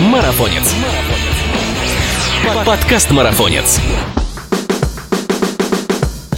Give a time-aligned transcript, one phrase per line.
[0.00, 0.74] Марафонец.
[2.66, 3.80] Подкаст Марафонец.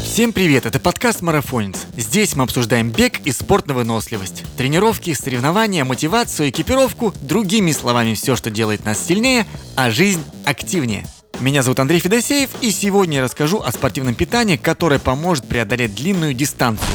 [0.00, 1.86] Всем привет, это подкаст «Марафонец».
[1.97, 4.44] Здесь мы обсуждаем бег и спорт на выносливость.
[4.57, 9.45] Тренировки, соревнования, мотивацию, экипировку, другими словами, все, что делает нас сильнее,
[9.75, 11.04] а жизнь активнее.
[11.40, 16.32] Меня зовут Андрей Федосеев, и сегодня я расскажу о спортивном питании, которое поможет преодолеть длинную
[16.32, 16.86] дистанцию.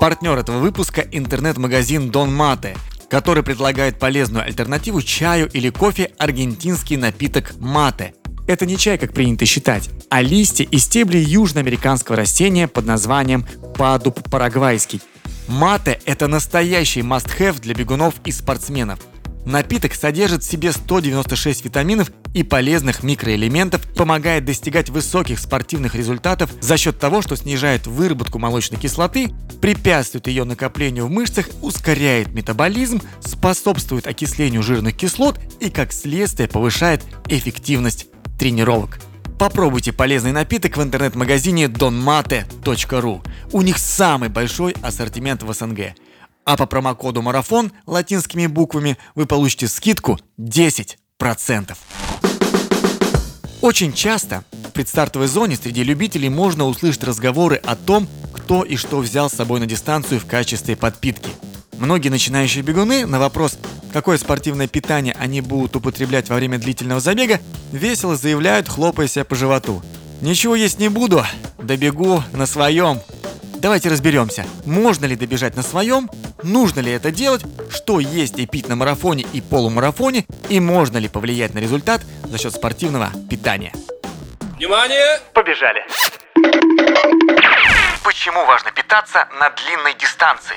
[0.00, 2.76] Партнер этого выпуска– интернет-магазин Дон Мате,
[3.14, 8.12] который предлагает полезную альтернативу чаю или кофе аргентинский напиток мате.
[8.48, 13.46] Это не чай, как принято считать, а листья и стебли южноамериканского растения под названием
[13.78, 15.00] падуб парагвайский.
[15.46, 18.98] Мате– это настоящий must-have для бегунов и спортсменов–
[19.44, 26.78] Напиток содержит в себе 196 витаминов и полезных микроэлементов, помогает достигать высоких спортивных результатов за
[26.78, 29.30] счет того, что снижает выработку молочной кислоты,
[29.60, 37.02] препятствует ее накоплению в мышцах, ускоряет метаболизм, способствует окислению жирных кислот и, как следствие, повышает
[37.28, 38.06] эффективность
[38.38, 38.98] тренировок.
[39.38, 43.22] Попробуйте полезный напиток в интернет-магазине donmate.ru.
[43.52, 45.94] У них самый большой ассортимент в СНГ–
[46.44, 51.76] а по промокоду «Марафон» латинскими буквами вы получите скидку 10%.
[53.60, 58.98] Очень часто в предстартовой зоне среди любителей можно услышать разговоры о том, кто и что
[58.98, 61.30] взял с собой на дистанцию в качестве подпитки.
[61.78, 63.58] Многие начинающие бегуны на вопрос,
[63.92, 67.40] какое спортивное питание они будут употреблять во время длительного забега,
[67.72, 69.82] весело заявляют, хлопая себя по животу.
[70.20, 71.24] «Ничего есть не буду,
[71.58, 73.00] добегу на своем».
[73.64, 76.10] Давайте разберемся, можно ли добежать на своем
[76.44, 81.08] нужно ли это делать, что есть и пить на марафоне и полумарафоне, и можно ли
[81.08, 83.72] повлиять на результат за счет спортивного питания.
[84.56, 85.20] Внимание!
[85.32, 85.84] Побежали!
[88.04, 90.56] Почему важно питаться на длинной дистанции?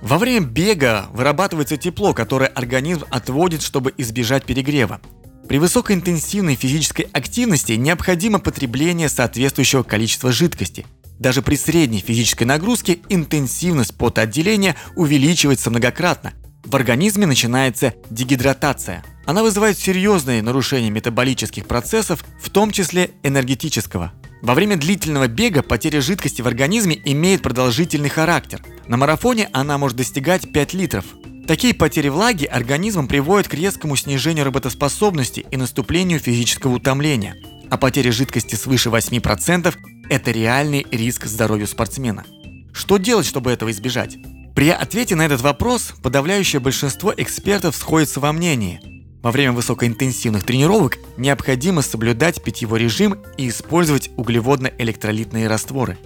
[0.00, 5.00] Во время бега вырабатывается тепло, которое организм отводит, чтобы избежать перегрева.
[5.48, 10.86] При высокоинтенсивной физической активности необходимо потребление соответствующего количества жидкости.
[11.18, 16.32] Даже при средней физической нагрузке интенсивность потоотделения увеличивается многократно.
[16.64, 19.04] В организме начинается дегидратация.
[19.26, 24.12] Она вызывает серьезные нарушения метаболических процессов, в том числе энергетического.
[24.42, 28.62] Во время длительного бега потеря жидкости в организме имеет продолжительный характер.
[28.88, 31.04] На марафоне она может достигать 5 литров.
[31.46, 37.36] Такие потери влаги организмом приводят к резкому снижению работоспособности и наступлению физического утомления.
[37.70, 39.74] А потеря жидкости свыше 8%
[40.08, 42.24] это реальный риск здоровью спортсмена.
[42.72, 44.16] Что делать, чтобы этого избежать?
[44.54, 48.80] При ответе на этот вопрос подавляющее большинство экспертов сходится во мнении.
[49.22, 55.98] Во время высокоинтенсивных тренировок необходимо соблюдать питьевой режим и использовать углеводно-электролитные растворы.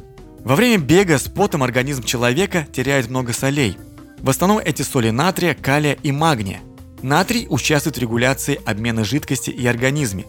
[0.44, 3.76] Во время бега с потом организм человека теряет много солей.
[4.20, 6.60] В основном эти соли натрия, калия и магния.
[7.02, 10.24] Натрий участвует в регуляции обмена жидкости и организме.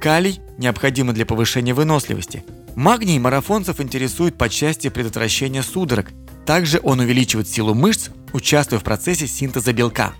[0.00, 2.44] Калий необходим для повышения выносливости–
[2.78, 6.12] Магний марафонцев интересует по части предотвращения судорог.
[6.46, 10.12] Также он увеличивает силу мышц, участвуя в процессе синтеза белка.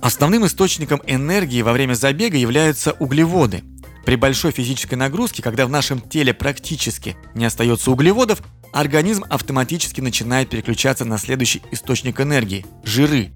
[0.00, 3.64] Основным источником энергии во время забега являются углеводы.
[4.04, 8.40] При большой физической нагрузке, когда в нашем теле практически не остается углеводов,
[8.72, 13.32] организм автоматически начинает переключаться на следующий источник энергии– жиры.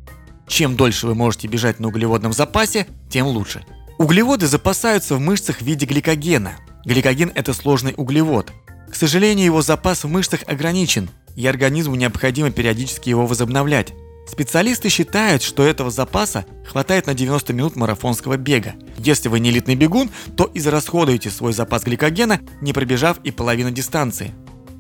[0.47, 3.65] Чем дольше вы можете бежать на углеводном запасе, тем лучше.
[3.99, 6.53] Углеводы запасаются в мышцах в виде гликогена.
[6.85, 8.53] Гликоген– это сложный углевод.
[8.91, 13.93] К сожалению, его запас в мышцах ограничен, и организму необходимо периодически его возобновлять.
[14.27, 18.75] Специалисты считают, что этого запаса хватает на 90 минут марафонского бега.
[18.97, 24.33] Если вы не элитный бегун, то израсходуете свой запас гликогена, не пробежав и половину дистанции.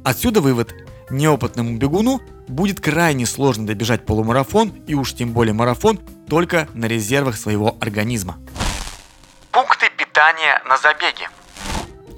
[0.04, 0.74] Отсюда вывод.
[1.10, 5.98] Неопытному бегуну будет крайне сложно добежать полумарафон и уж тем более марафон
[6.28, 8.38] только на резервах своего организма.
[9.50, 11.28] Пункты питания на забеге.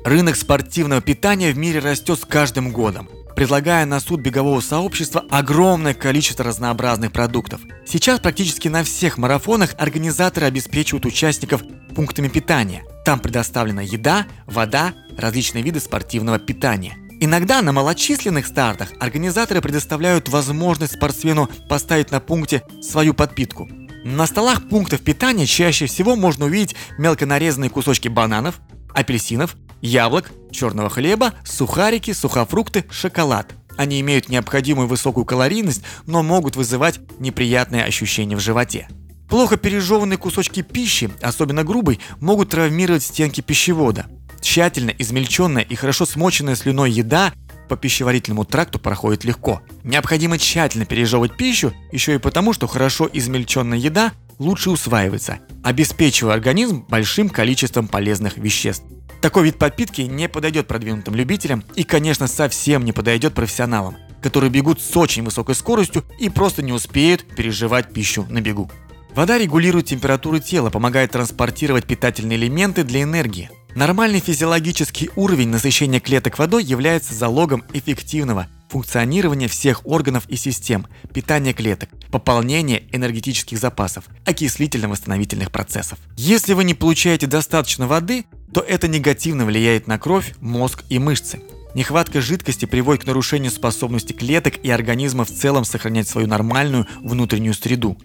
[0.05, 5.95] Рынок спортивного питания в мире растет с каждым годом, предлагая на суд бегового сообщества огромное
[5.95, 7.61] количество разнообразных продуктов.
[7.87, 11.63] Сейчас практически на всех марафонах организаторы обеспечивают участников
[11.95, 12.83] пунктами питания.
[13.05, 16.97] Там предоставлена еда, вода, различные виды спортивного питания.
[17.21, 23.69] Иногда на малочисленных стартах организаторы предоставляют возможность спортсмену поставить на пункте свою подпитку.
[24.05, 28.61] На столах пунктов питания чаще всего можно увидеть мелко нарезанные кусочки бананов,
[28.95, 33.53] апельсинов, яблок, черного хлеба, сухарики, сухофрукты, шоколад.
[33.77, 38.89] Они имеют необходимую высокую калорийность, но могут вызывать неприятные ощущения в животе.
[39.29, 44.07] Плохо пережеванные кусочки пищи, особенно грубой, могут травмировать стенки пищевода.
[44.43, 47.33] Тщательно измельченная и хорошо смоченная слюной еда
[47.69, 49.63] по пищеварительному тракту проходит легко.
[49.85, 56.85] Необходимо тщательно пережевывать пищу, еще и потому, что хорошо измельченная еда лучше усваивается, обеспечивая организм
[56.89, 58.85] большим количеством полезных веществ.
[59.21, 64.81] Такой вид подпитки не подойдет продвинутым любителям и, конечно, совсем не подойдет профессионалам, которые бегут
[64.81, 68.71] с очень высокой скоростью и просто не успеют переживать пищу на бегу.
[69.15, 73.51] Вода регулирует температуру тела, помогает транспортировать питательные элементы для энергии.
[73.75, 81.53] Нормальный физиологический уровень насыщения клеток водой является залогом эффективного функционирования всех органов и систем, питания
[81.53, 85.99] клеток, пополнения энергетических запасов, окислительно-восстановительных процессов.
[86.17, 91.41] Если вы не получаете достаточно воды, то это негативно влияет на кровь, мозг и мышцы.
[91.75, 97.55] Нехватка жидкости приводит к нарушению способности клеток и организма в целом сохранять свою нормальную внутреннюю
[97.55, 97.97] среду.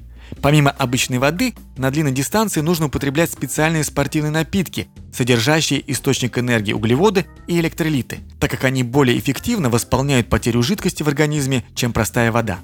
[0.41, 7.25] Помимо обычной воды, на длинной дистанции нужно употреблять специальные спортивные напитки, содержащие источник энергии углеводы
[7.47, 12.59] и электролиты, так как они более эффективно восполняют потерю жидкости в организме, чем простая вода.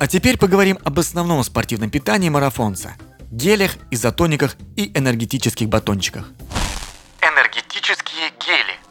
[0.00, 2.94] А теперь поговорим об основном спортивном питании марафонца–
[3.30, 6.30] гелях, изотониках и энергетических батончиках.
[7.20, 8.78] Энергетические гели–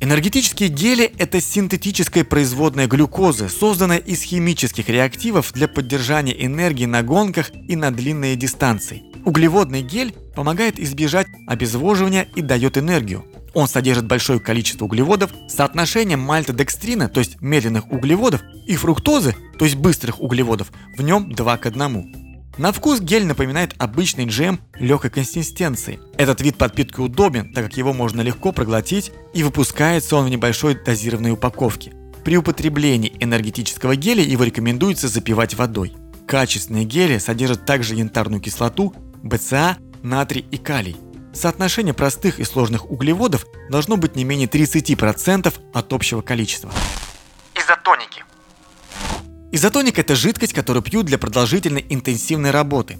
[0.00, 7.50] Энергетические гели– это синтетическая производная глюкозы, созданная из химических реактивов для поддержания энергии на гонках
[7.52, 9.02] и на длинные дистанции.
[9.24, 13.24] Углеводный гель помогает избежать обезвоживания и дает энергию.
[13.54, 19.76] Он содержит большое количество углеводов, соотношение мальтодекстрина, то есть медленных углеводов, и фруктозы, то есть
[19.76, 22.24] быстрых углеводов, в нем 2 к 1.
[22.56, 25.98] На вкус гель напоминает обычный джем легкой консистенции.
[26.16, 30.76] Этот вид подпитки удобен, так как его можно легко проглотить и выпускается он в небольшой
[30.76, 31.92] дозированной упаковке.
[32.24, 35.94] При употреблении энергетического геля его рекомендуется запивать водой.
[36.26, 40.96] Качественные гели содержат также янтарную кислоту, БЦА, натрий и калий.
[41.34, 46.70] Соотношение простых и сложных углеводов должно быть не менее 30% от общего количества.
[47.54, 48.24] Изотоники–
[49.54, 52.98] Изотоник– это жидкость, которую пьют для продолжительной интенсивной работы.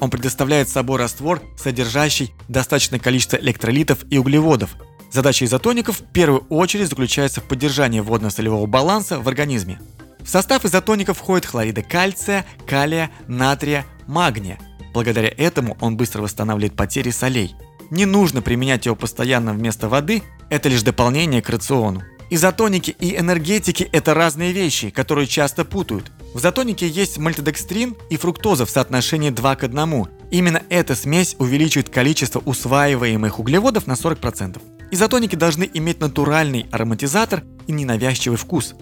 [0.00, 4.76] Он предоставляет собой раствор, содержащий достаточное количество электролитов и углеводов.
[5.12, 9.78] Задача изотоников в первую очередь заключается в поддержании водно-солевого баланса в организме.
[10.20, 14.58] В состав изотоников входят хлориды кальция, калия, натрия, магния.
[14.94, 17.54] Благодаря этому он быстро восстанавливает потери солей.
[17.90, 22.02] Не нужно применять его постоянно вместо воды, это лишь дополнение к рациону.
[22.32, 26.12] Изотоники и энергетики– это разные вещи, которые часто путают.
[26.32, 30.06] В изотонике есть мальтодекстрин и фруктоза в соотношении 2 к 1.
[30.30, 34.62] Именно эта смесь увеличивает количество усваиваемых углеводов на 40%.
[34.92, 38.76] Изотоники должны иметь натуральный ароматизатор и ненавязчивый вкус.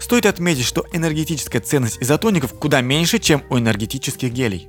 [0.00, 4.68] Стоит отметить, что энергетическая ценность изотоников куда меньше, чем у энергетических гелей.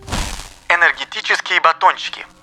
[0.70, 2.26] Энергетические батончики–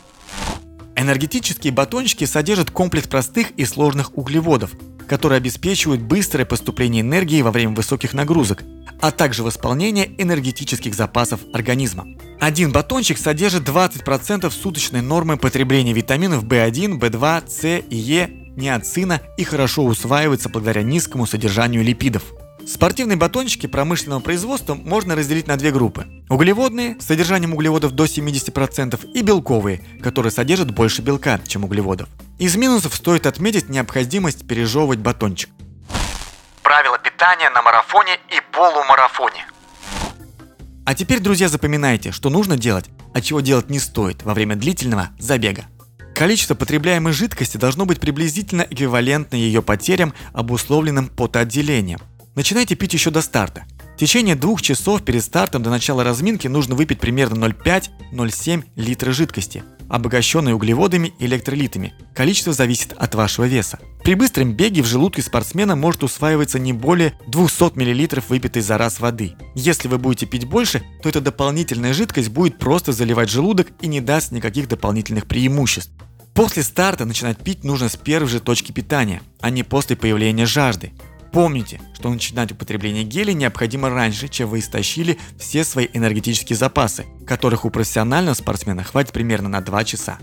[1.01, 4.73] Энергетические батончики содержат комплекс простых и сложных углеводов,
[5.09, 8.65] которые обеспечивают быстрое поступление энергии во время высоких нагрузок,
[9.01, 12.07] а также восполнение энергетических запасов организма.
[12.39, 19.45] Один батончик содержит 20% суточной нормы потребления витаминов В1, В2, С и Е, неоцина и
[19.45, 22.25] хорошо усваивается благодаря низкому содержанию липидов.
[22.71, 26.07] Спортивные батончики промышленного производства можно разделить на две группы.
[26.29, 32.09] Углеводные с содержанием углеводов до 70% и белковые, которые содержат больше белка, чем углеводов.
[32.39, 35.51] Из минусов стоит отметить необходимость пережевывать батончик.
[36.63, 39.47] Правила питания на марафоне и полумарафоне.
[40.87, 45.09] А теперь, друзья, запоминайте, что нужно делать, а чего делать не стоит во время длительного
[45.19, 45.65] забега.
[46.15, 51.99] Количество потребляемой жидкости должно быть приблизительно эквивалентно ее потерям, обусловленным потоотделением.
[52.37, 53.65] Начинайте пить еще до старта.
[53.97, 59.65] В течение двух часов перед стартом до начала разминки нужно выпить примерно 0,5-0,7 литра жидкости,
[59.89, 61.93] обогащенной углеводами и электролитами.
[62.15, 63.81] Количество зависит от вашего веса.
[64.05, 69.01] При быстром беге в желудке спортсмена может усваиваться не более 200 мл выпитой за раз
[69.01, 69.35] воды.
[69.57, 74.01] Если вы будете пить больше, то эта дополнительная жидкость будет просто заливать желудок и не
[74.01, 75.93] даст никаких дополнительных преимуществ.
[76.33, 80.93] После старта начинать пить нужно с первой же точки питания, а не после появления жажды.
[81.33, 87.65] Помните, что начинать употребление гелей необходимо раньше, чем вы истощили все свои энергетические запасы, которых
[87.65, 90.19] у профессионального спортсмена хватит примерно на 2 часа.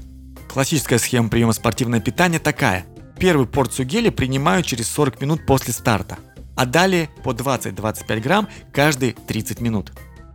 [0.49, 2.85] Классическая схема приема спортивного питания такая.
[3.19, 6.17] Первую порцию геля принимают через 40 минут после старта,
[6.55, 9.93] а далее по 20-25 грамм каждые 30 минут.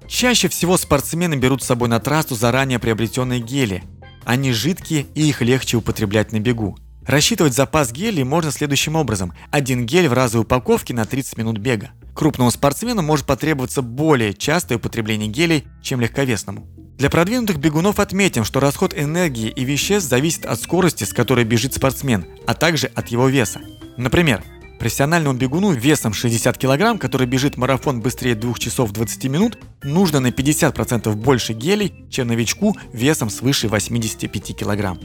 [0.09, 3.85] Чаще всего спортсмены берут с собой на трассу заранее приобретенные гели.
[4.25, 6.76] Они жидкие и их легче употреблять на бегу.
[7.06, 9.32] Рассчитывать запас гелей можно следующим образом.
[9.50, 11.90] Один гель в разовой упаковке на 30 минут бега.
[12.14, 16.66] Крупному спортсмену может потребоваться более частое употребление гелей, чем легковесному.
[16.99, 21.75] Для продвинутых бегунов отметим, что расход энергии и веществ зависит от скорости, с которой бежит
[21.75, 23.61] спортсмен, а также от его веса.
[23.97, 24.42] Например,
[24.78, 30.30] Профессиональному бегуну весом 60 кг, который бежит марафон быстрее 2 часов 20 минут, нужно на
[30.30, 34.99] 50% больше гелей, чем новичку весом свыше 85 кг.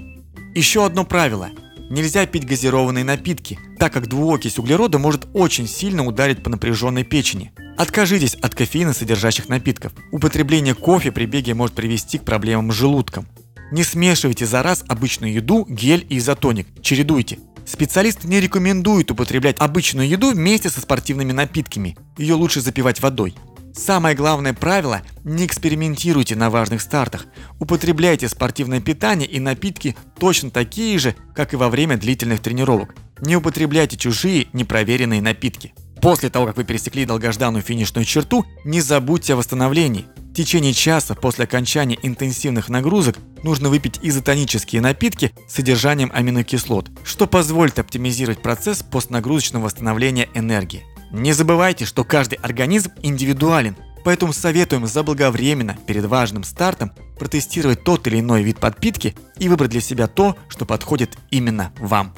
[0.56, 1.52] Еще одно правило.
[1.90, 7.54] Нельзя пить газированные напитки, так как двуокись углерода может очень сильно ударить по напряженной печени.
[7.78, 9.94] Откажитесь от кофеина содержащих напитков.
[10.12, 13.28] Употребление кофе при беге может привести к проблемам с желудком.
[13.72, 16.68] Не смешивайте за раз обычную еду, гель и изотоник.
[16.82, 17.40] Чередуйте.
[17.66, 21.98] Специалисты не рекомендуют употреблять обычную еду вместе со спортивными напитками.
[22.18, 23.36] Ее лучше запивать водой.
[23.78, 27.28] Самое главное правило– не экспериментируйте на важных стартах.
[27.60, 32.96] Употребляйте спортивное питание и напитки точно такие же, как и во время длительных тренировок.
[33.22, 35.76] Не употребляйте чужие непроверенные напитки.
[36.02, 40.06] После того, как вы пересекли долгожданную финишную черту, не забудьте о восстановлении.
[40.32, 47.28] В течение часа после окончания интенсивных нагрузок нужно выпить изотонические напитки с содержанием аминокислот, что
[47.28, 50.84] позволит оптимизировать процесс постнагрузочного восстановления энергии.
[51.12, 58.20] Не забывайте, что каждый организм индивидуален, поэтому советуем заблаговременно перед важным стартом протестировать тот или
[58.20, 62.14] иной вид подпитки и выбрать для себя то, что подходит именно вам.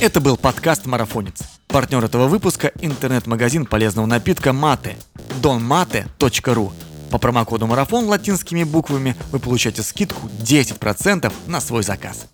[0.00, 1.42] Это был подкаст «Марафонец».
[1.68, 4.96] Партнер этого выпуска– интернет-магазин полезного напитка «Мате»–
[5.42, 6.72] donmate.ru.
[7.10, 12.26] По промокоду «Марафон» латинскими буквами вы получаете скидку 10% на свой заказ.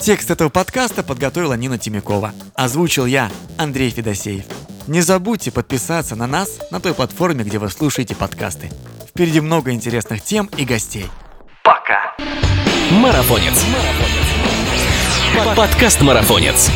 [0.00, 2.32] Текст этого подкаста подготовила Нина Тимякова.
[2.54, 4.44] Озвучил я, Андрей Федосеев.
[4.86, 8.70] Не забудьте подписаться на нас на той платформе, где вы слушаете подкасты.
[9.08, 11.06] Впереди много интересных тем и гостей.
[11.62, 12.14] Пока.
[12.90, 13.64] Марафонец.
[15.56, 16.70] Подкаст Марафонец.